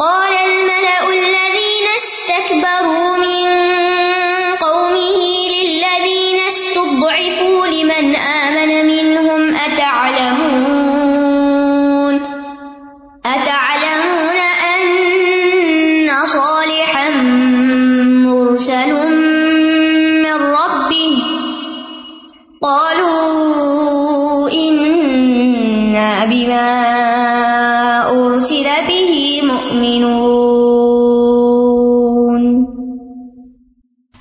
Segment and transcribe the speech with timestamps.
[0.00, 0.39] قال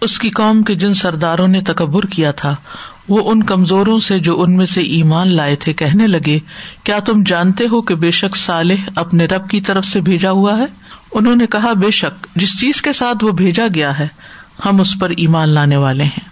[0.10, 2.56] اس کی قوم کے جن سرداروں نے تکبر کیا تھا،
[3.10, 6.40] وہ ان کمزوروں سے جو ان میں سے ایمان لائے تھے کہنے لگے،
[6.84, 10.58] کیا تم جانتے ہو کہ بے شک صالح اپنے رب کی طرف سے بھیجا ہوا
[10.58, 10.66] ہے؟
[11.12, 14.08] انہوں نے کہا، بے شک، جس چیز کے ساتھ وہ بھیجا گیا ہے،
[14.66, 16.28] ہم اس پر ایمان لانے والے ہیں۔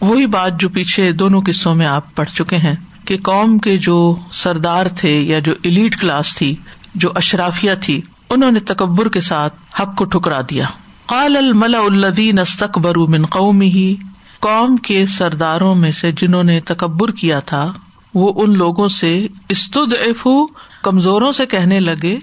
[0.00, 4.16] وہی بات جو پیچھے دونوں قصوں میں آپ پڑھ چکے ہیں، کہ قوم کے جو
[4.32, 6.54] سردار تھے یا جو ایلیٹ کلاس تھی،
[6.94, 8.00] جو اشرافیہ تھی،
[8.30, 10.64] انہوں نے تکبر کے ساتھ حق کو ٹھکرا دیا۔
[11.12, 13.94] قال الملا الدین استقبر من قومی ہی
[14.40, 17.72] قوم کے سرداروں میں سے جنہوں نے تکبر کیا تھا،
[18.14, 19.92] وہ ان لوگوں سے استد
[20.82, 22.18] کمزوروں سے کہنے لگے،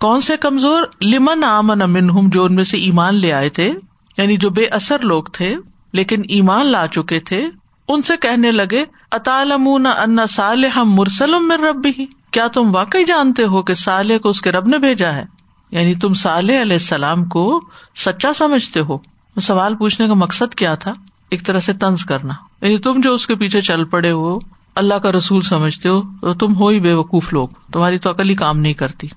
[0.00, 3.72] کون سے کمزور؟ لمن آمن منہم، جو ان میں سے ایمان لے آئے تھے
[4.18, 5.54] یعنی جو بے اثر لوگ تھے،
[5.92, 7.44] لیکن ایمان لا چکے تھے،
[7.88, 11.92] ان سے کہنے لگے اطالمون ان صالح مرسلم من ربی
[12.30, 15.24] کیا تم واقعی جانتے ہو کہ صالح کو اس کے رب نے بھیجا ہے؟
[15.70, 17.60] یعنی تم صالح علیہ السلام کو
[17.96, 18.98] سچا سمجھتے ہو۔
[19.42, 20.92] سوال پوچھنے کا مقصد کیا تھا؟
[21.30, 24.38] ایک طرح سے طنز کرنا۔ یعنی تم جو اس کے پیچھے چل پڑے ہو،
[24.74, 28.28] اللہ کا رسول سمجھتے ہو، تو تم ہو ہی بے وقوف لوگ۔ تمہاری تو عقل
[28.28, 29.08] ہی کام نہیں کرتی۔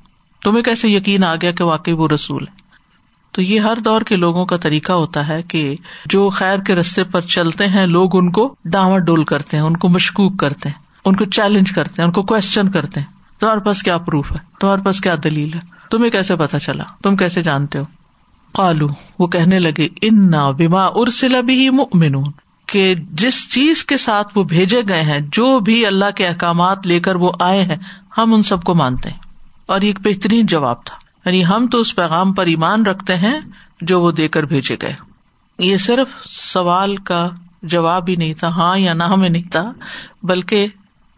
[0.43, 2.61] تمہیں کیسے یقین آ گیا کہ واقعی وہ رسول ہے؟
[3.31, 7.03] تو یہ ہر دور کے لوگوں کا طریقہ ہوتا ہے کہ جو خیر کے رستے
[7.03, 10.81] پر چلتے ہیں، لوگ ان کو ڈاواں ڈول کرتے ہیں، ان کو مشکوک کرتے ہیں،
[11.05, 13.07] ان کو چیلنج کرتے ہیں، ان کو کوشچن کرتے ہیں۔
[13.39, 17.15] تمہارے پاس کیا پروف ہے؟ تمہارے پاس کیا دلیل ہے؟ تمہیں کیسے پتا چلا؟ تم
[17.15, 17.83] کیسے جانتے ہو؟
[18.51, 18.87] قالو،
[19.19, 22.31] وہ کہنے لگے ان بیما ارسلا بھی مؤمنون
[22.65, 26.99] کہ جس چیز کے ساتھ وہ بھیجے گئے ہیں، جو بھی اللہ کے احکامات لے
[26.99, 27.75] کر وہ آئے ہیں،
[28.17, 29.17] ہم ان سب کو مانتے ہیں۔
[29.65, 33.39] اور یہ ایک بہترین جواب تھا۔ یعنی ہم تو اس پیغام پر ایمان رکھتے ہیں
[33.81, 34.93] جو وہ دے کر بھیجے گئے۔
[35.59, 37.29] یہ صرف سوال کا
[37.63, 39.71] جواب ہی نہیں تھا ہاں یا نہ میں نہیں تھا،
[40.23, 40.67] بلکہ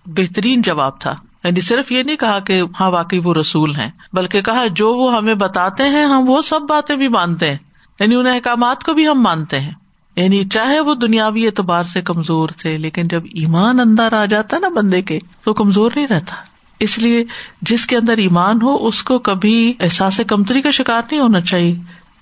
[0.06, 4.41] بہترین جواب تھا۔ یعنی صرف یہ نہیں کہا کہ ہاں واقعی وہ رسول ہیں، بلکہ
[4.41, 7.57] کہا جو وہ ہمیں بتاتے ہیں، ہم وہ سب باتیں بھی مانتے ہیں۔
[7.99, 9.71] یعنی ان احکامات کو بھی ہم مانتے ہیں۔
[10.15, 14.67] یعنی چاہے وہ دنیاوی اعتبار سے کمزور تھے، لیکن جب ایمان اندر آ جاتا نا
[14.67, 16.35] بندے کے، تو کمزور نہیں رہتا۔
[16.79, 17.23] اس لیے
[17.61, 21.75] جس کے اندر ایمان ہو، اس کو کبھی احساس کمتری کا شکار نہیں ہونا چاہیے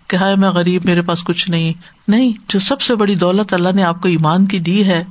[0.08, 1.74] کہ ہائے میں غریب، میرے پاس کچھ نہیں۔
[2.08, 5.04] نہیں، جو سب سے بڑی دولت اللہ نے آپ کو ایمان کی دی ہے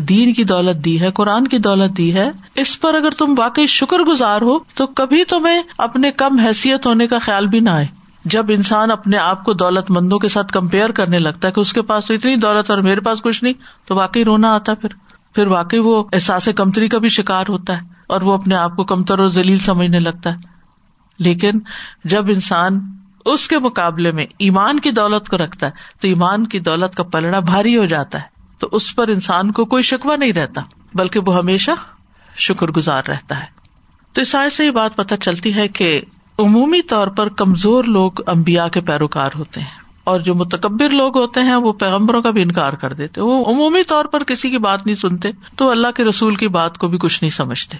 [0.00, 3.66] دین کی دولت دی ہے، قرآن کی دولت دی ہے۔ اس پر اگر تم واقعی
[3.66, 7.86] شکر گزار ہو، تو کبھی تمہیں اپنے کم حیثیت ہونے کا خیال بھی نہ آئے۔
[8.24, 11.72] جب انسان اپنے آپ کو دولت مندوں کے ساتھ کمپیئر کرنے لگتا ہے کہ اس
[11.72, 13.54] کے پاس تو اتنی دولت اور میرے پاس کچھ نہیں،
[13.86, 14.88] تو واقعی رونا آتا پھر۔
[15.34, 18.84] پھر واقعی وہ احساس کمتری کا بھی شکار ہوتا ہے اور وہ اپنے آپ کو
[18.84, 20.36] کمتر اور ذلیل سمجھنے لگتا ہے۔
[21.18, 21.50] لیکن
[22.04, 22.80] جب انسان
[23.24, 27.02] اس کے مقابلے میں ایمان کی دولت کو رکھتا ہے، تو ایمان کی دولت کا
[27.02, 30.62] پلڑا بھاری ہو جاتا ہے۔ تو اس پر انسان کو کوئی شکوا نہیں رہتا،
[30.94, 31.70] بلکہ وہ ہمیشہ
[32.38, 33.46] شکر گزار رہتا ہے۔
[34.12, 36.00] تو اس آئے سے یہ بات پتہ چلتی ہے کہ
[36.38, 41.40] عمومی طور پر کمزور لوگ امبیا کے پیروکار ہوتے ہیں، اور جو متکبر لوگ ہوتے
[41.40, 44.86] ہیں وہ پیغمبروں کا بھی انکار کر دیتے وہ عمومی طور پر کسی کی بات
[44.86, 47.76] نہیں سنتے، تو اللہ کے رسول کی بات کو بھی کچھ نہیں سمجھتے۔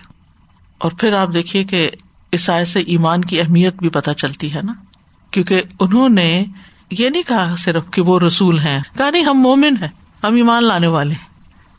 [0.79, 1.91] اور پھر آپ دیکھیے کہ
[2.33, 4.73] اس آئے سے ایمان کی اہمیت بھی پتہ چلتی ہے نا،
[5.31, 6.45] کیونکہ انہوں نے
[6.91, 9.89] یہ نہیں کہا صرف کہ وہ رسول ہیں۔ کہا نہیں، ہم مومن ہیں۔
[10.25, 11.27] ہم ایمان لانے والے ہیں۔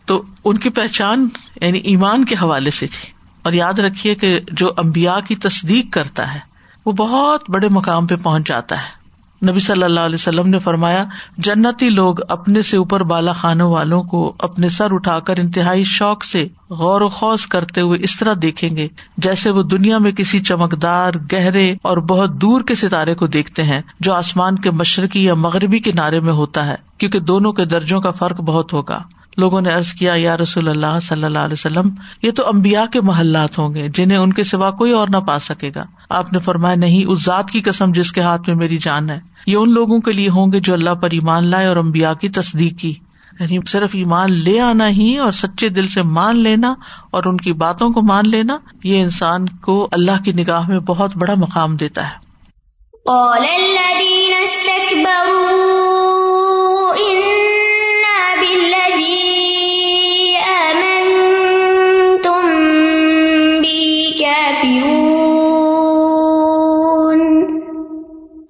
[0.05, 1.27] تو ان کی پہچان
[1.61, 3.11] یعنی ایمان کے حوالے سے تھی۔
[3.41, 6.39] اور یاد رکھیے کہ جو امبیا کی تصدیق کرتا ہے،
[6.85, 9.06] وہ بہت بڑے مقام پہ پہنچ جاتا ہے۔
[9.45, 11.03] نبی صلی اللہ علیہ وسلم نے فرمایا،
[11.37, 16.23] جنتی لوگ اپنے سے اوپر بالا خانوں والوں کو اپنے سر اٹھا کر انتہائی شوق
[16.23, 18.87] سے غور و خوص کرتے ہوئے اس طرح دیکھیں گے
[19.17, 23.81] جیسے وہ دنیا میں کسی چمکدار، گہرے اور بہت دور کے ستارے کو دیکھتے ہیں
[23.99, 28.11] جو آسمان کے مشرقی یا مغربی کنارے میں ہوتا ہے، کیونکہ دونوں کے درجوں کا
[28.11, 29.01] فرق بہت ہوگا۔
[29.37, 31.89] لوگوں نے ارض کیا، یا رسول اللہ صلی اللہ علیہ وسلم،
[32.21, 35.39] یہ تو امبیا کے محلات ہوں گے جنہیں ان کے سوا کوئی اور نہ پا
[35.39, 38.77] سکے گا۔ آپ نے فرمایا، نہیں، اس ذات کی قسم جس کے ہاتھ میں میری
[38.77, 41.77] جان ہے۔ یہ ان لوگوں کے لیے ہوں گے جو اللہ پر ایمان لائے اور
[41.77, 42.93] امبیا کی تصدیق کی۔
[43.39, 46.73] یعنی صرف ایمان لے آنا ہی اور سچے دل سے مان لینا
[47.11, 51.17] اور ان کی باتوں کو مان لینا، یہ انسان کو اللہ کی نگاہ میں بہت
[51.17, 52.27] بڑا مقام دیتا ہے۔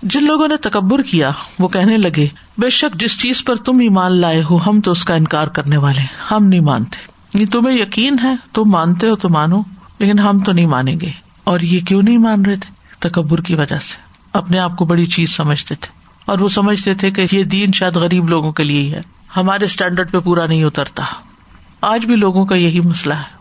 [0.09, 2.27] جن لوگوں نے تکبر کیا، وہ کہنے لگے،
[2.57, 5.77] بے شک جس چیز پر تم ایمان لائے ہو، ہم تو اس کا انکار کرنے
[5.77, 6.01] والے
[6.31, 6.97] ہم نہیں مانتے۔
[7.39, 9.61] یہ تمہیں یقین ہے، تم مانتے ہو تو مانو،
[9.99, 11.11] لیکن ہم تو نہیں مانیں گے۔
[11.43, 14.01] اور یہ کیوں نہیں مان رہے تھے؟ تکبر کی وجہ سے۔
[14.33, 17.95] اپنے آپ کو بڑی چیز سمجھتے تھے۔ اور وہ سمجھتے تھے کہ یہ دین شاید
[17.95, 19.01] غریب لوگوں کے لیے ہی ہے۔
[19.37, 21.03] ہمارے اسٹینڈرڈ پہ پورا نہیں اترتا۔
[21.81, 23.37] آج بھی لوگوں کا یہی مسئلہ ہے۔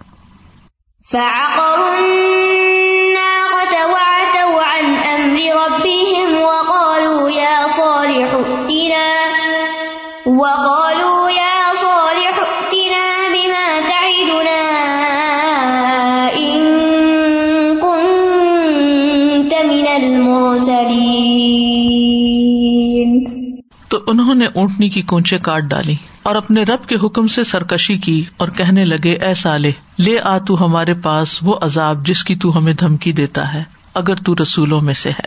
[23.89, 27.99] تو انہوں نے اونٹنی کی کونچے کاٹ ڈالی اور اپنے رب کے حکم سے سرکشی
[27.99, 32.37] کی اور کہنے لگے، اے سالے لے آ تو ہمارے پاس وہ عذاب جس کی
[32.37, 35.27] تو ہمیں دھمکی دیتا ہے۔ اگر تو رسولوں میں سے ہے۔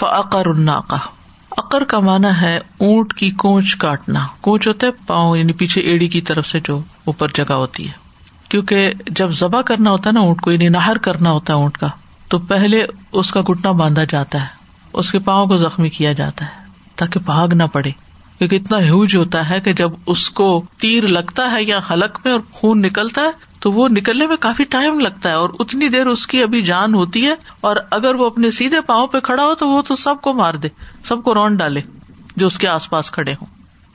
[0.00, 0.94] فعقر الناقہ
[1.50, 6.08] اکر کا مانا ہے اونٹ کی کونچ کاٹنا۔ کونچ ہوتا ہے پاؤں یعنی پیچھے ایڑی
[6.08, 7.92] کی طرف سے جو اوپر جگہ ہوتی ہے۔
[8.48, 11.78] کیونکہ جب ذبح کرنا ہوتا ہے نا اونٹ کو یعنی نہر کرنا ہوتا ہے اونٹ
[11.78, 11.86] کا،
[12.28, 14.46] تو پہلے اس کا گٹنا باندھا جاتا ہے۔
[14.92, 16.64] اس کے پاؤں کو زخمی کیا جاتا ہے
[16.96, 17.90] تاکہ بھاگ نہ پڑے۔
[18.38, 22.32] کیونکہ اتنا ہیوج ہوتا ہے کہ جب اس کو تیر لگتا ہے یا حلق میں
[22.32, 23.30] اور خون نکلتا ہے،
[23.60, 26.94] تو وہ نکلنے میں کافی ٹائم لگتا ہے اور اتنی دیر اس کی ابھی جان
[26.94, 30.20] ہوتی ہے اور اگر وہ اپنے سیدھے پاؤں پہ کھڑا ہو تو وہ تو سب
[30.22, 30.68] کو مار دے،
[31.04, 31.80] سب کو رون ڈالے
[32.36, 33.46] جو اس کے آس پاس کھڑے ہوں۔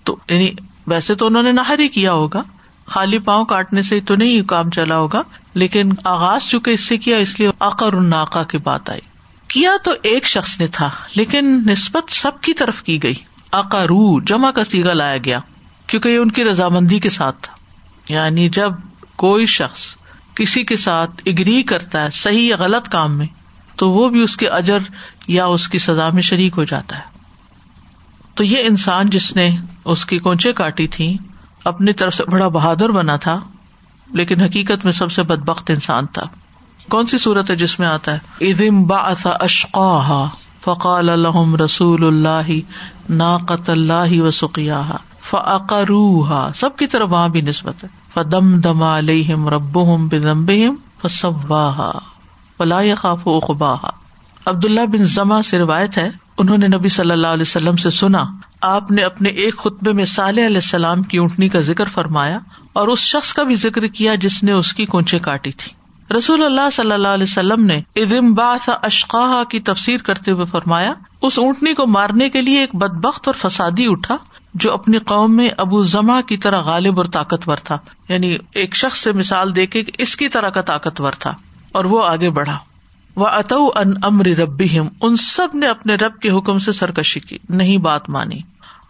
[0.03, 0.51] تو یعنی
[0.87, 2.43] ویسے تو انہوں نے نہر ہی کیا ہوگا،
[2.85, 5.21] خالی پاؤں کاٹنے سے تو نہیں کام چلا ہوگا،
[5.53, 9.01] لیکن آغاز چکے اس سے کیا، اس لیے آکر الناقا کی بات آئی۔
[9.47, 13.13] کیا تو ایک شخص نے تھا، لیکن نسبت سب کی طرف کی گئی۔
[13.61, 15.39] روح جمع کا سیگا لایا گیا،
[15.87, 17.53] کیونکہ یہ ان کی رضامندی کے ساتھ تھا۔
[18.13, 18.73] یعنی جب
[19.15, 19.95] کوئی شخص
[20.35, 23.27] کسی کے ساتھ اگری کرتا ہے صحیح یا غلط کام میں،
[23.75, 24.77] تو وہ بھی اس کے اجر
[25.27, 27.01] یا اس کی سزا میں شریک ہو جاتا ہے۔
[28.35, 31.17] تو یہ انسان جس نے اس کی کونچے کاٹی تھی
[31.65, 33.39] اپنی طرف سے بڑا بہادر بنا تھا،
[34.13, 36.23] لیکن حقیقت میں سب سے بدبخت انسان تھا۔
[36.89, 40.27] کون سی صورت ہے جس میں آتا ہے؟ ادم با اشقا
[40.61, 42.51] فقال الحم رسول اللہ
[43.09, 44.81] نا اللہ و سقیا
[45.21, 49.77] فعقروحا سب کی طرف وہاں بھی نسبت ہے۔ فدم دما علیہم رب
[50.11, 50.45] بدم
[51.01, 51.91] فصواہا
[52.57, 53.73] فلا خاف اقبا
[54.45, 57.89] عبد اللہ بن زما سے روایت ہے، انہوں نے نبی صلی اللہ علیہ وسلم سے
[57.89, 58.23] سنا،
[58.61, 62.39] آپ نے اپنے ایک خطبے میں صالح علیہ السلام کی اونٹنی کا ذکر فرمایا
[62.73, 65.71] اور اس شخص کا بھی ذکر کیا جس نے اس کی کونچے کاٹی تھی
[66.17, 70.93] رسول اللہ صلی اللہ علیہ وسلم نے ادم باس اشقاہ کی تفسیر کرتے ہوئے فرمایا،
[71.21, 74.17] اس اونٹنی کو مارنے کے لیے ایک بد بخت اور فسادی اٹھا،
[74.53, 77.77] جو اپنی قوم میں ابو زما کی طرح غالب اور طاقتور تھا۔
[78.09, 81.33] یعنی ایک شخص سے مثال دے کے اس کی طرح کا طاقتور تھا۔
[81.71, 82.57] اور وہ آگے بڑھا۔
[83.15, 87.37] وہ اتو ان امر ربی ان سب نے اپنے رب کے حکم سے سرکشی کی،
[87.49, 88.39] نہیں بات مانی۔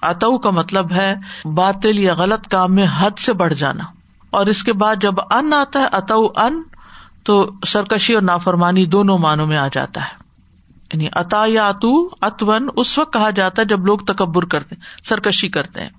[0.02, 1.16] اتو کا مطلب ہے،
[1.54, 3.84] باطل یا غلط کام میں حد سے بڑھ جانا۔
[4.30, 6.62] اور اس کے بعد جب ان آتا ہے اتو ان
[7.24, 10.24] تو سرکشی اور نافرمانی دونوں معنوں میں آ جاتا ہے۔
[10.94, 15.50] یعنی اتا یا اتو اتون اس وقت کہا جاتا ہے جب لوگ تکبر کرتے سرکشی
[15.50, 15.90] کرتے ہیں۔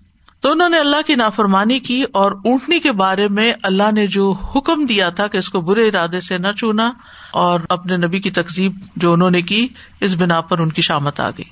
[0.40, 4.32] تو انہوں نے اللہ کی نافرمانی کی اور اونٹنی کے بارے میں اللہ نے جو
[4.32, 6.92] حکم دیا تھا کہ اس کو برے ارادے سے نہ چونا
[7.32, 9.68] اور اپنے نبی کی تقزیب جو انہوں نے کی،
[10.00, 11.44] اس بنا پر ان کی شامت آ گئی۔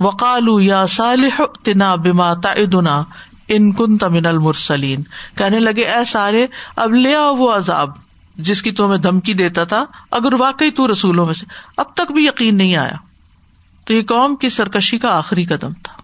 [0.00, 3.02] وقالو یا صالح تنا بما تعدنا
[3.48, 5.02] ان کن تمن المرسلین۔
[5.36, 6.46] کہنے لگے، اے سارے،
[6.76, 8.09] اب لے آؤ وہ عذاب۔
[8.40, 12.12] جس کی تو ہمیں دھمکی دیتا تھا، اگر واقعی تو رسولوں میں سے۔ اب تک
[12.12, 12.96] بھی یقین نہیں آیا۔
[13.84, 16.00] تو یہ قوم کی سرکشی کا آخری قدم تھا۔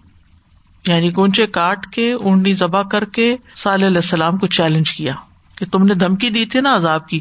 [0.87, 5.13] یعنی کونچے کاٹ کے اونڈی ذبح کر کے صلی علیہ السلام کو چیلنج کیا
[5.55, 7.19] کہ تم نے دھمکی دی تھی نا عذاب کی۔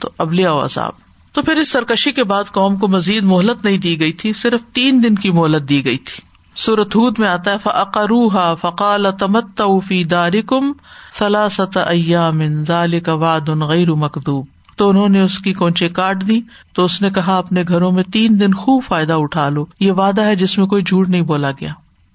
[0.00, 0.92] تو اب لیا عذاب۔
[1.32, 4.60] تو پھر اس سرکشی کے بعد قوم کو مزید مہلت نہیں دی گئی تھی، صرف
[4.72, 6.22] تین دن کی مہلت دی گئی تھی۔
[6.56, 10.72] سورت ہود میں آتا ہے فقروہ فقال تمت فی دارکم
[11.18, 14.46] سلاست ایام ذالک وعد غیر مکدوب
[14.76, 16.40] تو انہوں نے اس کی کونچے کاٹ دی۔
[16.72, 20.22] تو اس نے کہا، اپنے گھروں میں تین دن خوب فائدہ اٹھا لو۔ یہ وعدہ
[20.22, 21.68] ہے جس میں کوئی جھوٹ نہیں بولا گیا۔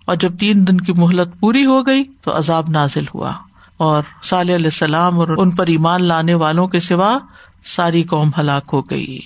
[0.05, 3.31] اور جب تین دن کی مہلت پوری ہو گئی، تو عذاب نازل ہوا۔
[3.77, 7.17] اور صلی علیہ السلام اور ان پر ایمان لانے والوں کے سوا
[7.65, 9.19] ساری قوم ہلاک ہو گئی۔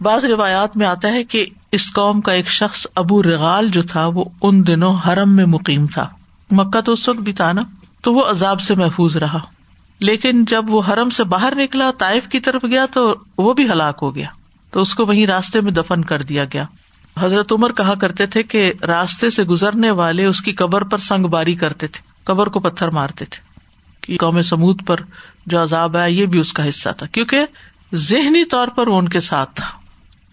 [0.00, 4.06] بعض روایات میں آتا ہے کہ اس قوم کا ایک شخص ابو رغال جو تھا،
[4.06, 6.08] وہ ان دنوں حرم میں مقیم تھا۔
[6.50, 7.60] مکہ تو اس وقت بھی تھا نا؟
[8.04, 9.38] تو وہ عذاب سے محفوظ رہا۔
[10.00, 13.98] لیکن جب وہ حرم سے باہر نکلا، طائف کی طرف گیا تو وہ بھی ہلاک
[14.02, 14.28] ہو گیا۔
[14.70, 16.64] تو اس کو وہیں راستے میں دفن کر دیا گیا۔
[17.20, 21.26] حضرت عمر کہا کرتے تھے کہ راستے سے گزرنے والے اس کی قبر پر سنگ
[21.26, 23.54] باری کرتے تھے، قبر کو پتھر مارتے تھے۔
[24.00, 24.96] کہ قوم سمود پر
[25.46, 27.38] جو عذاب آیا، یہ بھی اس کا حصہ تھا۔ کیونکہ
[27.94, 29.66] ذہنی طور پر وہ ان کے ساتھ تھا۔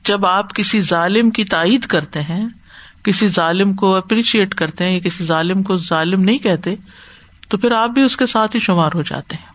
[0.05, 2.49] جب آپ کسی ظالم کی تائید کرتے ہیں،
[3.03, 6.75] کسی ظالم کو اپریشیٹ کرتے ہیں، یا کسی ظالم کو ظالم نہیں کہتے
[7.51, 9.51] تو پھر آپ بھی اس کے ساتھ ہی شمار ہو جاتے ہیں۔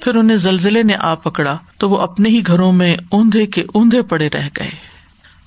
[0.00, 4.02] پھر انہیں زلزلے نے آ پکڑا تو وہ اپنے ہی گھروں میں اوندے کے اوندے
[4.02, 4.70] پڑے رہ گئے۔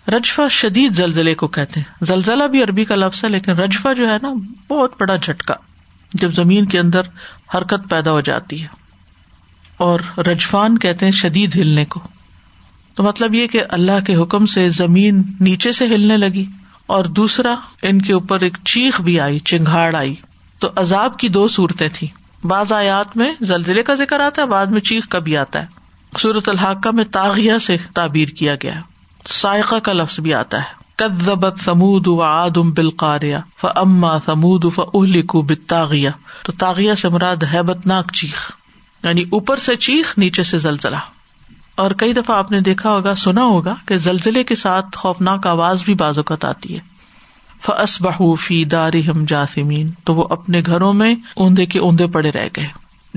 [0.08, 4.10] رجفا شدید زلزلے کو کہتے ہیں۔ زلزلہ بھی عربی کا لفظ ہے لیکن رجفا جو
[4.10, 4.30] ہے نا
[4.70, 5.56] بہت بڑا جھٹکا۔
[6.14, 7.02] جب زمین کے اندر
[7.54, 8.68] حرکت پیدا ہو جاتی ہے۔
[9.78, 12.00] اور رجفان کہتے ہیں شدید ہلنے کو۔
[13.00, 16.46] تو مطلب یہ کہ اللہ کے حکم سے زمین نیچے سے ہلنے لگی
[16.88, 20.16] اور دوسرا ان کے اوپر ایک چیخ بھی آئی چنگاڑ آئی۔
[20.60, 24.66] تو عذاب کی دو صورتیں تھیں۔ بعض آیات میں زلزلے کا ذکر آتا ہے، بعد
[24.66, 25.66] میں چیخ کا بھی آتا ہے۔
[26.18, 28.74] سورت الحقہ میں تاغیہ سے تعبیر کیا گیا۔
[29.28, 34.80] سائقہ کا لفظ بھی آتا ہے۔ کدبت سمود و آدم بالقاریہ ف اما سمود ف
[34.94, 36.10] اہلکو بتاغیہ
[36.44, 38.52] تو تاغیہ سے مراد ہیبت ناک چیخ
[39.04, 40.98] یعنی اوپر سے چیخ، نیچے سے زلزلہ۔
[41.80, 45.84] اور کئی دفعہ آپ نے دیکھا ہوگا، سنا ہوگا کہ زلزلے کے ساتھ خوفناک آواز
[45.84, 46.80] بھی بازوقت آتی ہے۔
[47.62, 52.32] فس بہ فی دار ہم جاسمین تو وہ اپنے گھروں میں اوندے کے اوندے پڑے
[52.32, 52.68] رہ گئے۔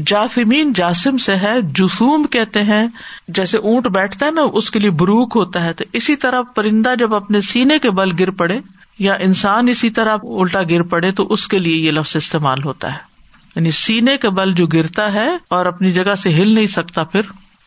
[0.06, 2.88] جاسمین جاسم سے ہے، جسوم کہتے ہیں،
[3.28, 6.94] جیسے اونٹ بیٹھتا ہے نا، اس کے لیے بروک ہوتا ہے۔ تو اسی طرح پرندہ
[6.98, 8.60] جب اپنے سینے کے بل گر پڑے
[8.98, 12.92] یا انسان اسی طرح الٹا گر پڑے، تو اس کے لیے یہ لفظ استعمال ہوتا
[12.92, 13.12] ہے۔
[13.56, 17.20] یعنی سینے کے بل جو گرتا ہے اور اپنی جگہ سے ہل نہیں سکتا، پھر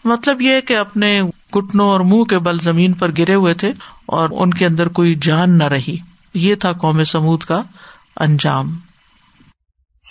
[0.05, 1.21] مطلب یہ کہ اپنے
[1.57, 3.73] گٹنوں اور منہ کے بل زمین پر گرے ہوئے تھے
[4.05, 5.97] اور ان کے اندر کوئی جان نہ رہی۔
[6.33, 7.61] یہ تھا قوم سمود کا
[8.19, 8.75] انجام۔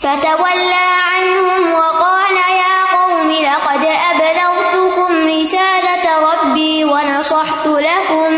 [0.00, 3.84] فتولى عنهم وقال يا قوم لقد
[4.14, 8.34] أبلغتكم رسالة ربي ونصحت لكم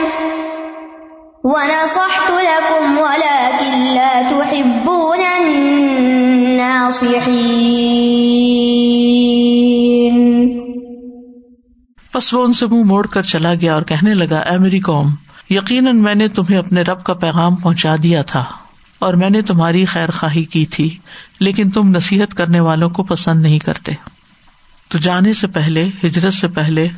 [1.45, 8.16] ونصحت لكم ولكن لا تحبون الناصحين۔
[12.17, 15.15] بس وہ ان سے منہ موڑ کر چلا گیا اور کہنے لگا، اے میری قوم،
[15.51, 18.45] یقیناً میں نے تمہیں اپنے رب کا پیغام پہنچا دیا تھا
[18.99, 20.99] اور میں نے تمہاری خیر خواہی کی تھی،
[21.41, 23.93] لیکن تم نصیحت کرنے والوں کو پسند نہیں کرتے۔
[24.89, 26.89] تو جانے سے پہلے، ہجرت سے پہلے،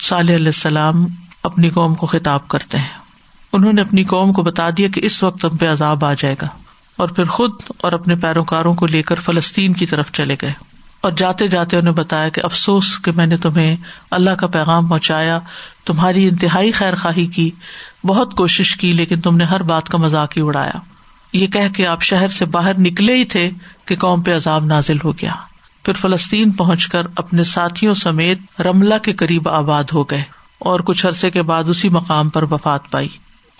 [0.00, 1.06] صالح علیہ السلام
[1.42, 2.98] اپنی قوم کو خطاب کرتے ہیں۔
[3.52, 6.34] انہوں نے اپنی قوم کو بتا دیا کہ اس وقت تم پہ عذاب آ جائے
[6.42, 6.48] گا
[6.96, 10.69] اور پھر خود اور اپنے پیروکاروں کو لے کر فلسطین کی طرف چلے گئے۔
[11.00, 13.76] اور جاتے جاتے انہیں بتایا کہ افسوس کہ میں نے تمہیں
[14.10, 15.38] اللہ کا پیغام پہنچایا،
[15.84, 17.50] تمہاری انتہائی خیر خواہی کی،
[18.04, 20.78] بہت کوشش کی، لیکن تم نے ہر بات کا مذاق ہی اڑایا۔
[21.32, 23.50] یہ کہ کہ آپ شہر سے باہر نکلے ہی تھے
[23.84, 25.32] کہ قوم پہ عذاب نازل ہو گیا۔
[25.84, 30.22] پھر فلسطین پہنچ کر اپنے ساتھیوں سمیت رملہ کے قریب آباد ہو گئے
[30.58, 33.08] اور کچھ عرصے کے بعد اسی مقام پر وفات پائی۔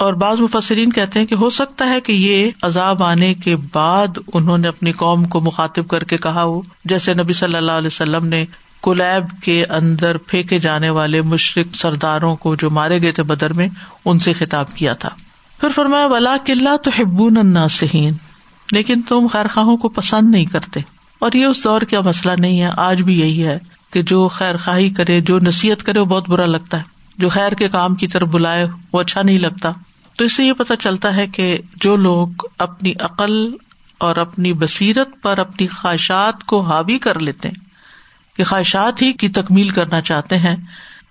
[0.01, 4.19] اور بعض مفسرین کہتے ہیں کہ ہو سکتا ہے کہ یہ عذاب آنے کے بعد
[4.35, 7.87] انہوں نے اپنی قوم کو مخاطب کر کے کہا ہو۔ جیسے نبی صلی اللہ علیہ
[7.87, 8.45] وسلم نے
[8.81, 13.69] کولیب کے اندر پھینکے جانے والے مشرق سرداروں کو جو مارے گئے تھے بدر میں،
[14.05, 15.09] ان سے خطاب کیا تھا۔
[15.61, 18.13] پھر فرمایا ولا قلعہ تو ہبون الناسین
[18.73, 20.81] لیکن تم خیر خواہوں کو پسند نہیں کرتے۔
[21.19, 23.59] اور یہ اس دور کا مسئلہ نہیں ہے، آج بھی یہی ہے
[23.93, 26.83] کہ جو خیر خواہی کرے، جو نصیحت کرے، وہ بہت برا لگتا ہے۔
[27.19, 29.71] جو خیر کے کام کی طرف بلائے، وہ اچھا نہیں لگتا۔
[30.21, 33.55] تو اس سے یہ پتا چلتا ہے کہ جو لوگ اپنی عقل
[33.99, 39.29] اور اپنی بصیرت پر اپنی خواہشات کو حاوی کر لیتے ہیں، کہ خواہشات ہی کی
[39.29, 40.57] تکمیل کرنا چاہتے ہیں،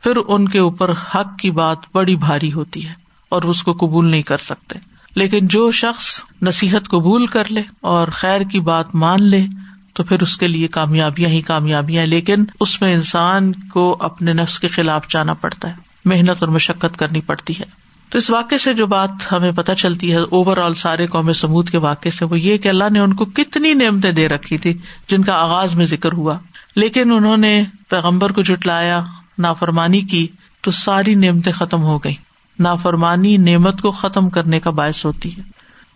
[0.03, 2.93] پھر ان کے اوپر حق کی بات بڑی بھاری ہوتی ہے
[3.29, 4.79] اور اس کو قبول نہیں کر سکتے۔
[5.15, 9.45] لیکن جو شخص نصیحت قبول کر لے اور خیر کی بات مان لے،
[9.93, 14.59] تو پھر اس کے لیے کامیابیاں ہی کامیابیاں لیکن اس میں انسان کو اپنے نفس
[14.59, 15.75] کے خلاف جانا پڑتا ہے،
[16.05, 17.78] محنت اور مشقت کرنی پڑتی ہے۔
[18.09, 21.69] تو اس واقعے سے جو بات ہمیں پتہ چلتی ہے اوور آل سارے قوم سمود
[21.69, 24.77] کے واقعے سے، وہ یہ کہ اللہ نے ان کو کتنی نعمتیں دے رکھی تھی
[25.07, 26.33] جن کا آغاز میں ذکر ہوا۔
[26.75, 29.03] لیکن انہوں نے پیغمبر کو جٹلایا
[29.37, 30.27] نافرمانی کی،
[30.61, 32.15] تو ساری نعمتیں ختم ہو گئی
[32.59, 35.41] نافرمانی نعمت کو ختم کرنے کا باعث ہوتی ہے۔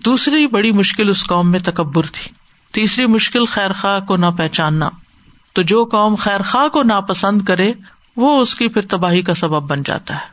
[0.05, 2.32] دوسری بڑی مشکل اس قوم میں تکبر تھی۔
[2.72, 4.89] تیسری مشکل خیر خواہ کو نہ پہچاننا
[5.53, 7.74] تو جو قوم خیر خواہ کو ناپسند کرے،
[8.17, 10.33] وہ اس کی پھر تباہی کا سبب بن جاتا ہے۔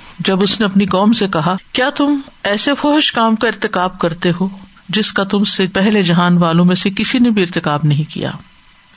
[0.25, 4.31] جب اس نے اپنی قوم سے کہا، کیا تم ایسے فوہش کام کا ارتقاب کرتے
[4.41, 4.47] ہو
[4.89, 8.31] جس کا تم سے پہلے جہان والوں میں سے کسی نے بھی ارتقاب نہیں کیا?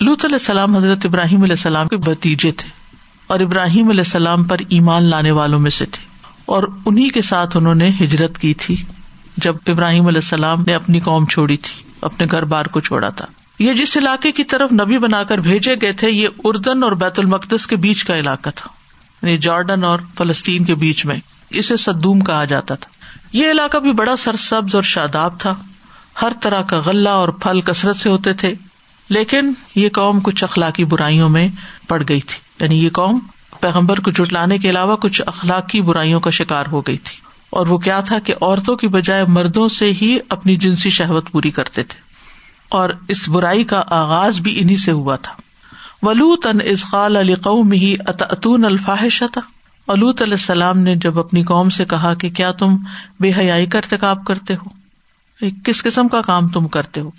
[0.01, 2.69] لوت علیہ السلام حضرت ابراہیم علیہ السلام کے بتیجے تھے
[3.27, 6.05] اور ابراہیم علیہ السلام پر ایمان لانے والوں میں سے تھے
[6.47, 8.85] اور انہیں کے ساتھ انہوں نے ہجرت کی تھی
[9.37, 13.25] جب ابراہیم علیہ السلام نے اپنی قوم چھوڑی تھی، اپنے گھر بار کو چھوڑا تھا۔
[13.59, 17.19] یہ جس علاقے کی طرف نبی بنا کر بھیجے گئے تھے، یہ اردن اور بیت
[17.19, 18.84] المقدس کے بیچ کا علاقہ تھا۔
[19.25, 21.17] یعنی جارڈن اور فلسطین کے بیچ میں،
[21.51, 22.91] اسے سدوم کہا جاتا تھا۔
[23.33, 25.55] یہ علاقہ بھی بڑا سرسبز اور شاداب تھا۔
[26.23, 28.55] ہر طرح کا غلہ اور پھل کثرت سے ہوتے تھے،
[29.09, 31.49] لیکن یہ قوم کچھ اخلاقی برائیوں میں
[31.89, 33.19] پڑ گئی تھی۔ یعنی یہ قوم
[33.61, 37.17] پیغمبر کو جٹلانے کے علاوہ کچھ اخلاقی برائیوں کا شکار ہو گئی تھی۔
[37.51, 41.51] اور وہ کیا تھا کہ عورتوں کی بجائے مردوں سے ہی اپنی جنسی شہوت پوری
[41.51, 42.01] کرتے تھے۔
[42.69, 45.44] اور اس برائی کا آغاز بھی انہیں سے ہوا تھا۔
[46.05, 49.41] ولوت ان ازقال علی قوم ہی اتون الفاحش تھا
[49.89, 52.77] ولوت علیہ السلام نے جب اپنی قوم سے کہا کہ کیا تم
[53.21, 54.85] بے حیائی کا ارتقاب کرتے ہو؟
[55.65, 57.11] کس قسم کا کام تم کرتے ہو؟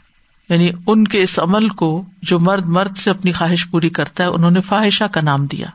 [0.50, 4.30] یعنی ان کے اس عمل کو جو مرد مرد سے اپنی خواہش پوری کرتا ہے،
[4.30, 5.68] انہوں نے فاحشہ کا نام دیا۔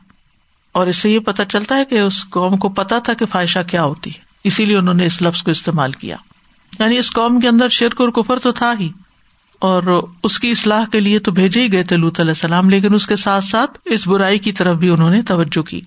[0.73, 3.59] اور اس سے یہ پتا چلتا ہے کہ اس قوم کو پتا تھا کہ فائشہ
[3.71, 6.17] کیا ہوتی ہے، اسی لیے انہوں نے اس لفظ کو استعمال کیا۔
[6.79, 8.89] یعنی اس قوم کے اندر شرک اور کفر تو تھا ہی۔
[9.61, 12.95] اور اس کی اصلاح کے لیے تو بھیجے ہی گئے تھے لوت علیہ السلام، لیکن
[12.95, 15.81] اس کے ساتھ ساتھ اس برائی کی طرف بھی انہوں نے توجہ کی۔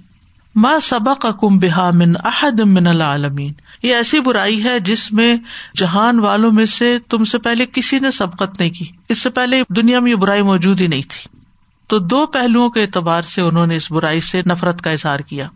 [0.56, 3.53] ماں سبق کم بحا من احد من العالمین۔
[3.84, 5.36] یہ ایسی برائی ہے جس میں
[5.77, 9.62] جہان والوں میں سے تم سے پہلے کسی نے سبقت نہیں کی۔ اس سے پہلے
[9.70, 11.39] دنیا میں یہ برائی موجود ہی نہیں تھی۔
[11.88, 15.48] تو دو پہلوؤں کے اعتبار سے انہوں نے اس برائی سے نفرت کا اظہار کیا۔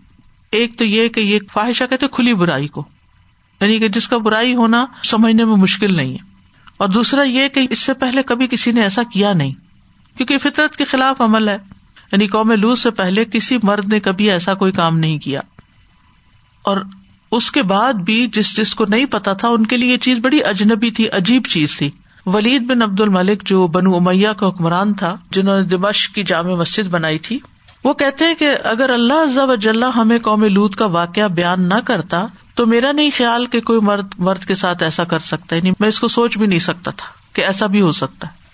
[0.51, 2.86] ایک تو یہ کہ یہ خواہشہ کہتے کھلی برائی کو۔
[3.62, 6.37] یعنی کہ جس کا برائی ہونا سمجھنے میں مشکل نہیں ہے۔
[6.77, 9.51] اور دوسرا یہ کہ اس سے پہلے کبھی کسی نے ایسا کیا نہیں،
[10.17, 11.57] کیونکہ فطرت کے خلاف عمل ہے۔
[12.12, 15.39] یعنی قوم لو سے پہلے کسی مرد نے کبھی ایسا کوئی کام نہیں کیا۔
[16.62, 16.77] اور
[17.31, 20.19] اس کے بعد بھی جس جس کو نہیں پتا تھا، ان کے لیے یہ چیز
[20.19, 21.89] بڑی اجنبی تھی، عجیب چیز تھی۔
[22.25, 26.55] ولید بن عبد الملک جو بنو امیا کا حکمران تھا، جنہوں نے دمش کی جامع
[26.55, 27.39] مسجد بنائی تھی
[27.84, 31.74] وہ کہتے ہیں کہ اگر اللہ ضب اجلّہ ہمیں قوم لوت کا واقعہ بیان نہ
[31.86, 35.62] کرتا، تو میرا نہیں خیال کہ کوئی مرد مرد کے ساتھ ایسا کر سکتا ہے
[35.80, 38.47] میں اس کو سوچ بھی نہیں سکتا تھا کہ ایسا بھی ہو سکتا۔ ہے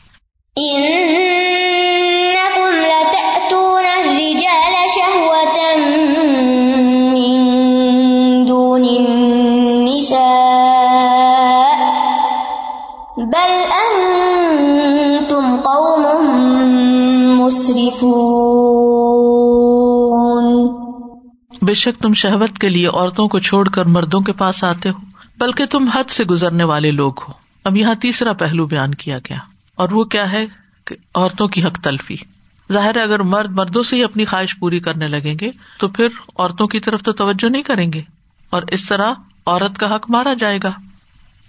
[21.65, 24.99] بے شک تم شہوت کے لیے عورتوں کو چھوڑ کر مردوں کے پاس آتے ہو،
[25.38, 29.38] بلکہ تم حد سے گزرنے والے لوگ ہو۔ اب یہاں تیسرا پہلو بیان کیا گیا،
[29.76, 30.45] اور وہ کیا ہے
[30.86, 32.15] کہ عورتوں کی حق تلفی۔
[32.71, 36.08] ظاہر ہے اگر مرد مردوں سے ہی اپنی خواہش پوری کرنے لگیں گے، تو پھر
[36.38, 38.02] عورتوں کی طرف تو توجہ نہیں کریں گے۔
[38.49, 39.13] اور اس طرح
[39.45, 40.71] عورت کا حق مارا جائے گا۔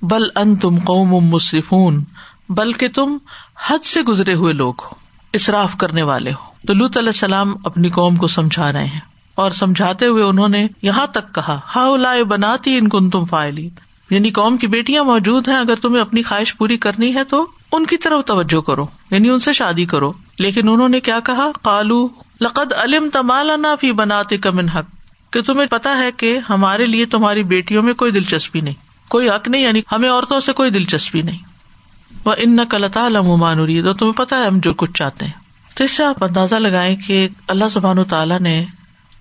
[0.03, 2.05] بل ان تم قوم مصرفون
[2.49, 3.19] بلکہ تم
[3.67, 4.89] حد سے گزرے ہوئے لوگ ہو
[5.35, 9.01] اصراف کرنے والے ہو۔ تو لط علیہ السلام اپنی قوم کو سمجھا رہے ہیں۔
[9.35, 13.71] اور سمجھاتے ہوئے انہوں نے یہاں تک کہا ہا لائے بناتی ان کن تم فائلی
[14.11, 17.87] یعنی قوم کی بیٹیاں موجود ہیں، اگر تمہیں اپنی خواہش پوری کرنی ہے تو ان
[17.87, 22.09] کی طرف توجہ کرو یعنی ان سے شادی کرو۔ لیکن انہوں نے کیا کہا؟ کالو
[22.41, 24.85] لقد علم تمال فی بناتی کمن حق۔
[25.33, 28.75] کہ تمہیں پتا ہے کہ ہمارے لیے تمہاری بیٹیوں میں کوئی دلچسپی نہیں۔
[29.09, 31.39] کوئی حق نہیں یعنی ہمیں عورتوں سے کوئی دلچسپی نہیں۔
[32.25, 35.33] وہ ان نقلتا لمان تو تمہیں پتا ہے ہم جو کچھ چاہتے ہیں۔
[35.75, 38.65] تو اس سے آپ اندازہ لگائیں کہ اللہ سبحان تعالیٰ نے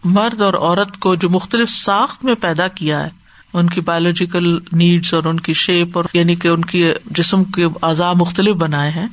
[0.04, 3.10] مرد اور عورت کو جو مختلف ساخت میں پیدا کیا ہے،
[3.54, 7.66] ان کی بایولوجیکل نیڈس اور ان کی شیپ اور یعنی کہ ان کی جسم کے
[7.82, 9.08] اعضاء مختلف بنائے ہیں،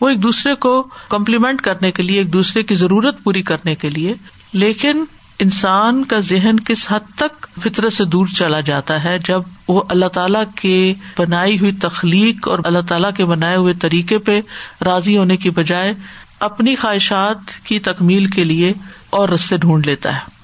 [0.00, 3.90] وہ ایک دوسرے کو کمپلیمنٹ کرنے کے لیے، ایک دوسرے کی ضرورت پوری کرنے کے
[3.90, 4.14] لیے۔
[4.52, 5.04] لیکن
[5.38, 10.06] انسان کا ذہن کس حد تک فطرت سے دور چلا جاتا ہے، جب وہ اللہ
[10.06, 14.40] تعالیٰ کے بنائی ہوئی تخلیق اور اللہ تعالیٰ کے بنائے ہوئے طریقے پہ
[14.84, 15.94] راضی ہونے کی بجائے
[16.40, 18.72] اپنی خواہشات کی تکمیل کے لیے
[19.10, 20.35] اور رستے ڈھونڈ لیتا ہے۔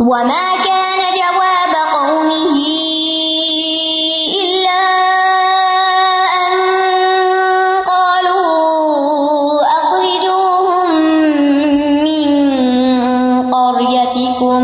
[0.00, 2.54] وما كان جواب قومه
[4.42, 4.82] إلا
[6.36, 6.54] أن
[7.88, 8.48] قالوا
[9.78, 10.90] أخرجوهم
[12.04, 12.24] من
[13.52, 14.62] قريتكم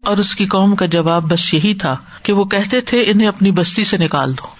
[0.05, 3.51] اور اس کی قوم کا جواب بس یہی تھا کہ وہ کہتے تھے، انہیں اپنی
[3.51, 4.60] بستی سے نکال دو۔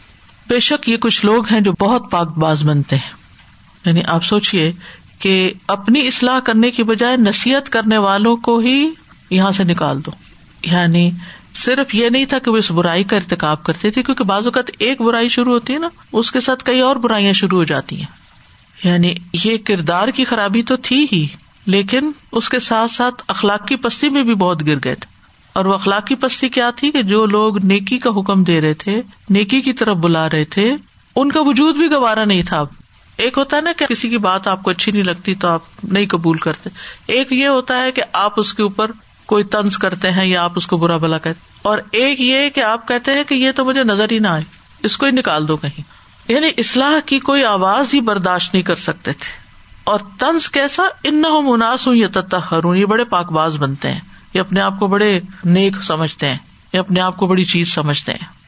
[0.51, 3.13] بے شک یہ کچھ لوگ ہیں جو بہت پاک باز بنتے ہیں۔
[3.85, 4.73] یعنی آپ سوچیے
[5.19, 8.89] کہ اپنی اصلاح کرنے کی بجائے نصیحت کرنے والوں کو ہی
[9.31, 10.11] یہاں سے نکال دو۔
[10.65, 11.11] یعنی
[11.55, 14.71] صرف یہ نہیں تھا کہ وہ اس برائی کا ارتقاب کرتے تھے، کیونکہ بعض اوقات
[14.79, 17.99] ایک برائی شروع ہوتی ہے نا، اس کے ساتھ کئی اور برائیاں شروع ہو جاتی
[17.99, 18.07] ہیں۔
[18.85, 21.27] یعنی یہ کردار کی خرابی تو تھی ہی،
[21.67, 25.20] لیکن اس کے ساتھ ساتھ اخلاق کی پستی میں بھی بہت گر گئے تھے۔
[25.61, 29.03] اور وہ اخلاقی پستی کیا تھی کہ جو لوگ نیکی کا حکم دے رہے تھے،
[29.31, 30.75] نیکی کی طرف بلا رہے تھے،
[31.17, 32.67] ان کا وجود بھی گوارا نہیں تھا۔ اب
[33.17, 35.61] ایک ہوتا ہے نا کہ کسی کی بات آپ کو اچھی نہیں لگتی تو آپ
[35.85, 36.71] نہیں قبول کرتے۔
[37.07, 38.91] ایک یہ ہوتا ہے کہ آپ اس کے اوپر
[39.27, 42.61] کوئی تنز کرتے ہیں یا آپ اس کو برا بلا کہتے اور ایک یہ کہ
[42.61, 44.43] آپ کہتے ہیں کہ یہ تو مجھے نظر ہی نہ آئے،
[44.83, 45.83] اس کو ہی نکال دو کہیں۔
[46.29, 49.41] یعنی اصلاح کی کوئی آواز ہی برداشت نہیں کر سکتے تھے۔
[49.85, 54.01] اور تنز کیسا؟ ان نہ مناس ہوں یا تتہر یہ بڑے پاک باز بنتے ہیں۔
[54.35, 56.39] یہ اپنے آپ کو بڑے نیک سمجھتے ہیں
[56.73, 58.41] یا اپنے آپ کو بڑی چیز سمجھتے ہیں۔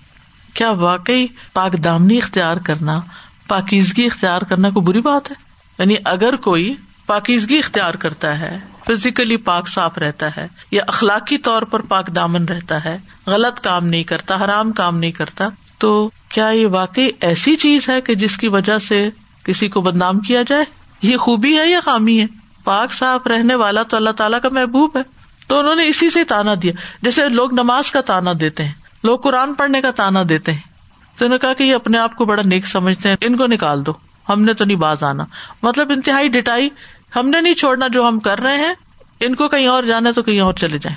[0.54, 3.00] کیا واقعی پاک دامنی اختیار کرنا،
[3.48, 5.36] پاکیزگی اختیار کرنا کوئی بری بات ہے؟
[5.78, 6.74] یعنی اگر کوئی
[7.06, 12.44] پاکیزگی اختیار کرتا ہے، فزیکلی پاک صاف رہتا ہے یا اخلاقی طور پر پاک دامن
[12.44, 17.56] رہتا ہے، غلط کام نہیں کرتا، حرام کام نہیں کرتا، تو کیا یہ واقعی ایسی
[17.56, 19.10] چیز ہے کہ جس کی وجہ سے
[19.44, 20.64] کسی کو بدنام کیا جائے؟
[21.02, 22.26] یہ خوبی ہے یا خامی ہے؟
[22.64, 25.21] پاک صاف رہنے والا تو اللہ تعالیٰ کا محبوب ہے۔
[25.52, 28.72] تو انہوں نے اسی سے تانا دیا۔ جیسے لوگ نماز کا تانا دیتے ہیں،
[29.04, 30.60] لوگ قرآن پڑھنے کا تانا دیتے ہیں۔
[31.18, 33.46] تو انہوں نے کہا کہ یہ اپنے آپ کو بڑا نیک سمجھتے ہیں، ان کو
[33.46, 33.92] نکال دو۔
[34.28, 35.24] ہم نے تو نہیں باز آنا۔
[35.62, 36.68] مطلب انتہائی ڈٹائی۔
[37.16, 38.74] ہم نے نہیں چھوڑنا جو ہم کر رہے ہیں۔
[39.20, 40.96] ان کو کہیں اور جانا تو کہیں اور چلے جائیں۔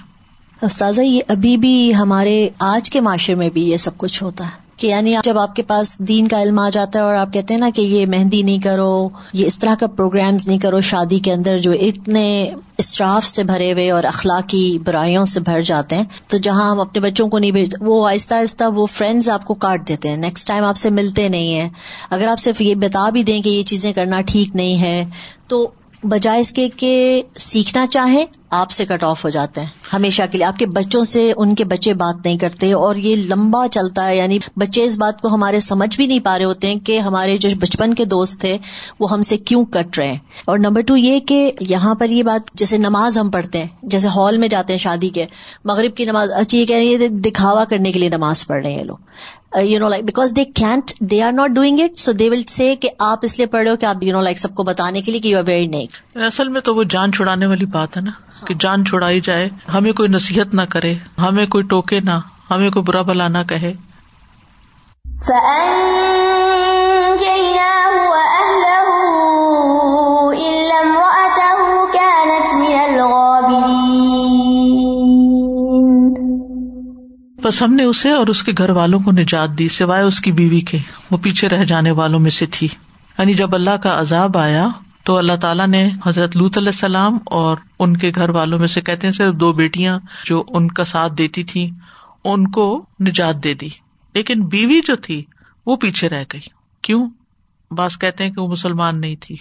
[0.66, 4.65] استاذہ، یہ ابھی بھی ہمارے آج کے معاشرے میں بھی یہ سب کچھ ہوتا ہے۔
[4.78, 7.54] کہ یعنی جب آپ کے پاس دین کا علم آ جاتا ہے اور آپ کہتے
[7.54, 11.20] ہیں نا کہ یہ مہندی نہیں کرو، یہ اس طرح کا پروگرامز نہیں کرو، شادی
[11.20, 16.04] کے اندر جو اتنے اسٹراف سے بھرے ہوئے اور اخلاقی برائیوں سے بھر جاتے ہیں،
[16.28, 19.54] تو جہاں ہم اپنے بچوں کو نہیں بھیجتے وہ آہستہ آہستہ وہ فرینڈز آپ کو
[19.54, 21.70] کاٹ دیتے ہیں۔ نیکسٹ ٹائم آپ سے ملتے نہیں ہیں۔
[22.10, 25.06] اگر آپ صرف یہ بتا بھی دیں کہ یہ چیزیں کرنا ٹھیک نہیں ہے،
[25.48, 25.68] تو
[26.04, 30.38] بجائے اس کے کہ سیکھنا چاہے آپ سے کٹ آف ہو جاتے ہیں۔ ہمیشہ کے
[30.38, 34.08] لیے آپ کے بچوں سے ان کے بچے بات نہیں کرتے اور یہ لمبا چلتا
[34.08, 37.00] ہے یعنی بچے اس بات کو ہمارے سمجھ بھی نہیں پا رہے ہوتے ہیں کہ
[37.00, 38.58] ہمارے جو بچپن کے دوست تھے
[39.00, 42.24] وہ ہم سے کیوں کٹ رہے ہیں۔ اور نمبر ٹو یہ کہ یہاں پر یہ
[42.24, 45.26] بات جیسے نماز ہم پڑھتے ہیں جیسے ہال میں جاتے ہیں شادی کے
[45.66, 48.74] مغرب کی نماز اچھی یہ کہہ رہی ہے دکھاوا کرنے کے لیے نماز پڑھ رہے
[48.74, 48.98] ہیں لوگ۔
[49.60, 52.76] You know like because they can't they are not doing it so they will say
[52.76, 55.02] کہ آپ اس لیے پڑھ رہے ہو کہ آپ یو نو لائک سب کو بتانے
[55.02, 57.98] کے لیے کہ یو آر ویری نیک اصل میں تو وہ جان چھڑانے والی بات
[57.98, 58.12] ہے نا۔
[58.48, 62.20] کہ جان چھڑائی جائے ہمیں کوئی نصیحت نہ کرے ہمیں کوئی ٹوکے نہ
[62.52, 63.74] ہمیں کوئی برا بلا نہ کہے۔
[77.44, 80.32] بس ہم نے اسے اور اس کے گھر والوں کو نجات دی سوائے اس کی
[80.32, 80.78] بیوی کے
[81.12, 82.68] وہ پیچھے رہ جانے والوں میں سے تھی۔
[83.20, 84.68] یعنی جب اللہ کا عذاب آیا
[85.06, 88.82] تو اللہ تعالیٰ نے حضرت لوت علیہ السلام اور ان کے گھر والوں میں سے
[88.82, 91.70] کہتے ہیں صرف دو بیٹیاں جو ان کا ساتھ دیتی تھی،
[92.24, 93.68] ان کو نجات دے دی۔
[94.14, 95.24] لیکن بیوی جو تھی،
[95.66, 96.42] وہ پیچھے رہ گئی۔
[96.82, 97.10] کیوں؟
[97.72, 99.36] باس کہتے ہیں کہ وہ مسلمان نہیں تھی۔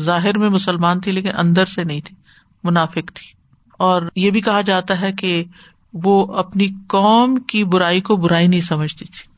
[0.00, 2.16] ظاہر میں مسلمان تھی لیکن اندر سے نہیں تھی،
[2.64, 3.32] منافق تھی۔
[3.78, 5.44] اور یہ بھی کہا جاتا ہے کہ
[5.92, 9.28] وہ اپنی قوم کی برائی کو برائی نہیں سمجھتی تھی،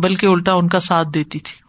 [0.00, 1.66] بلکہ الٹا ان کا ساتھ دیتی تھی۔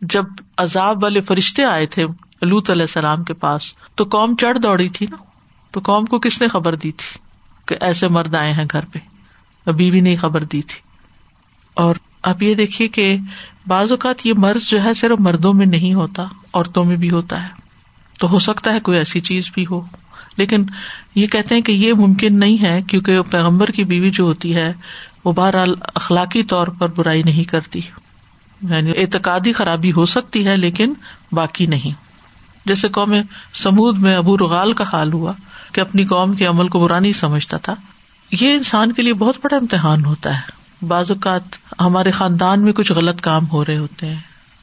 [0.00, 0.24] جب
[0.56, 2.06] عذاب والے فرشتے آئے تھے
[2.42, 3.62] لوت علیہ السلام کے پاس
[3.94, 5.16] تو قوم چڑھ دوڑی تھی نا؟
[5.70, 7.18] تو قوم کو کس نے خبر دی تھی
[7.66, 8.98] کہ ایسے مرد آئے ہیں گھر پہ؟
[9.66, 10.80] ابھی بھی نہیں خبر دی تھی۔
[11.74, 13.16] اور اب یہ دیکھیے کہ
[13.66, 16.22] بعض اوقات یہ مرض جو ہے صرف مردوں میں نہیں ہوتا،
[16.54, 17.48] عورتوں میں بھی ہوتا ہے۔
[18.18, 19.80] تو ہو سکتا ہے کوئی ایسی چیز بھی ہو۔
[20.36, 20.64] لیکن
[21.14, 24.72] یہ کہتے ہیں کہ یہ ممکن نہیں ہے کیونکہ پیغمبر کی بیوی جو ہوتی ہے،
[25.24, 27.80] وہ بہرحال اخلاقی طور پر برائی نہیں کرتی۔
[28.70, 30.92] یعنی اعتقادی خرابی ہو سکتی ہے لیکن
[31.32, 32.05] باقی نہیں۔
[32.66, 33.14] جیسے قوم
[33.54, 35.32] سمود میں ابو رغال کا حال ہوا
[35.72, 37.74] کہ اپنی قوم کے عمل کو برا نہیں سمجھتا تھا۔
[38.40, 41.42] یہ انسان کے لیے بہت بڑا امتحان ہوتا ہے۔ بعض اوقات
[41.80, 44.16] ہمارے خاندان میں کچھ غلط کام ہو رہے ہوتے ہیں۔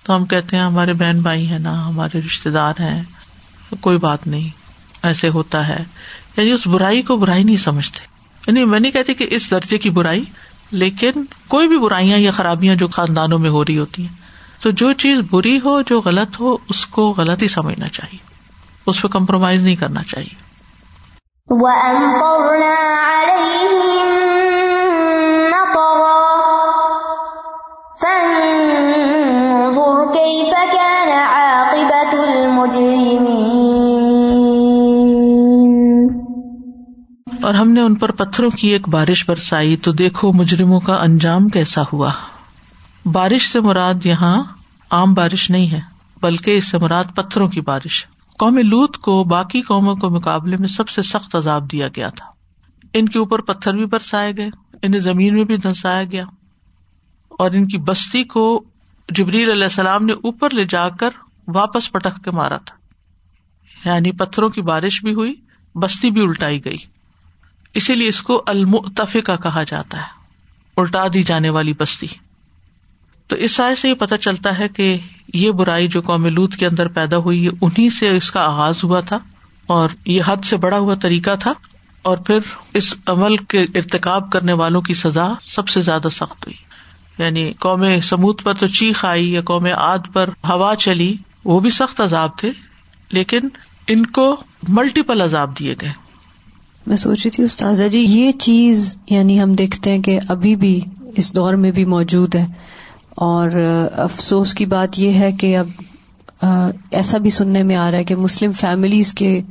[0.03, 3.03] تو ہم کہتے ہیں، ہمارے بہن بھائی ہیں نا، ہمارے رشتے دار ہیں۔
[3.81, 4.49] کوئی بات نہیں،
[5.03, 5.83] ایسے ہوتا ہے۔
[6.37, 7.99] یعنی اس برائی کو برائی نہیں سمجھتے۔
[8.47, 10.23] یعنی میں نہیں کہتی کہ اس درجے کی برائی،
[10.71, 11.11] لیکن
[11.47, 14.22] کوئی بھی برائیاں یا خرابیاں جو خاندانوں میں ہو رہی ہوتی ہیں
[14.63, 18.17] تو جو چیز بری ہو جو غلط ہو اس کو غلط ہی سمجھنا چاہیے۔
[18.87, 20.43] اس پہ کمپرومائز نہیں کرنا چاہیے۔
[37.43, 41.47] اور ہم نے ان پر پتھروں کی ایک بارش برسائی تو دیکھو مجرموں کا انجام
[41.47, 42.11] کیسا ہوا۔
[43.05, 44.43] بارش سے مراد یہاں
[44.91, 45.79] عام بارش نہیں ہے،
[46.21, 48.05] بلکہ اس سے مراد پتھروں کی بارش۔
[48.39, 52.25] قوم لوت کو باقی قوموں کے مقابلے میں سب سے سخت عذاب دیا گیا تھا۔
[52.93, 54.49] ان کے اوپر پتھر بھی برسائے گئے،
[54.81, 56.25] انہیں زمین میں بھی دھنسایا گیا۔
[57.29, 58.63] اور ان کی بستی کو
[59.09, 61.09] جبریل علیہ السلام نے اوپر لے جا کر
[61.47, 62.75] واپس پٹک کے مارا تھا۔
[63.89, 65.35] یعنی پتھروں کی بارش بھی ہوئی،
[65.75, 66.77] بستی بھی الٹائی گئی۔
[67.73, 70.25] اسی لیے اس کو المتفقہ کہا جاتا ہے،
[70.77, 72.07] الٹا دی جانے والی بستی۔
[73.27, 74.97] تو اس سائے سے یہ پتہ چلتا ہے کہ
[75.33, 78.99] یہ برائی جو قوم لوت کے اندر پیدا ہوئی انہیں سے اس کا آغاز ہوا
[78.99, 79.19] تھا
[79.67, 81.53] اور یہ حد سے بڑا ہوا طریقہ تھا
[82.01, 82.39] اور پھر
[82.73, 86.73] اس عمل کے ارتقاب کرنے والوں کی سزا سب سے زیادہ سخت ہوئی۔
[87.17, 91.69] یعنی قوم سمود پر تو چیخ آئی یا قوم آد پر ہوا چلی، وہ بھی
[91.69, 92.51] سخت عذاب تھے،
[93.11, 93.39] لیکن
[93.87, 95.91] ان کو ملٹیپل عذاب دیے گئے۔
[96.87, 100.81] میں سوچ رہی تھی، استاذہ جی یہ چیز یعنی ہم دیکھتے ہیں کہ ابھی بھی
[101.17, 102.47] اس دور میں بھی موجود ہے۔
[103.17, 103.51] اور
[103.91, 105.67] افسوس کی بات یہ ہے کہ اب
[106.91, 109.41] ایسا بھی سننے میں آ رہا ہے کہ مسلم فیملیز کے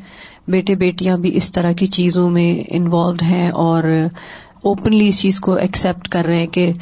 [0.49, 3.85] بیٹے بیٹیاں بھی اس طرح کی چیزوں میں انوالوڈ ہیں اور
[4.63, 6.73] اوپنلی اس چیز کو ایکسیپٹ کر رہے ہیں کہ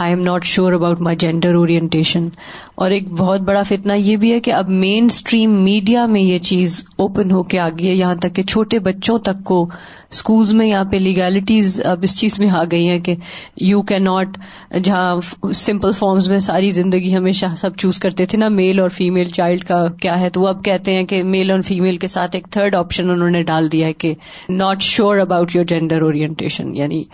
[0.00, 2.28] I am not sure about my gender orientation
[2.74, 6.38] اور ایک بہت بڑا فتنا یہ بھی ہے کہ اب مین اسٹریم میڈیا میں یہ
[6.38, 9.62] چیز اوپن ہو کے آ گئی ہے، یہاں تک کہ چھوٹے بچوں تک کو
[10.10, 13.14] اسکولز میں یہاں پہ لیگلٹیز اب اس چیز میں آ گئی ہیں کہ
[13.60, 14.38] یو کین ناٹ
[14.84, 19.24] جہاں سمپل فارمز میں ساری زندگی ہمیشہ سب چوز کرتے تھے نا میل اور فیمل
[19.24, 22.36] چائلڈ کا کیا ہے؟ تو وہ اب کہتے ہیں کہ میل اور فیمل کے ساتھ
[22.36, 24.14] ایک تھرڈ آپشن انہوں نے ڈال دیا ہے کہ
[24.48, 27.04] not sure about your gender orientation یعنی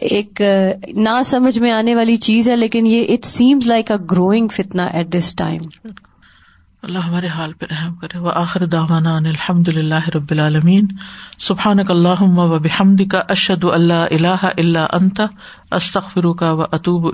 [0.00, 0.40] ایک
[0.88, 4.84] نہ سمجھ میں آنے والی چیز ہے، لیکن یہ it seems like a growing فتنا
[4.84, 5.62] ایٹ دس ٹائم
[6.82, 10.86] اللہ ہمارے حال پہ رحم کرے۔ وہ آخر داوانا الحمد اللہ رب العالمین۔
[11.38, 15.20] سبحان اللہ و بحمد کا اشد اللہ اللہ اللہ انت
[15.70, 17.06] استخر کا و اطوب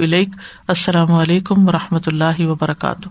[0.68, 3.09] السلام علیکم و رحمۃ اللہ وبرکاتہ۔